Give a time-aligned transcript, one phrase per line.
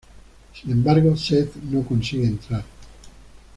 [0.59, 2.63] Sin embargo, Seth no consigue entrar.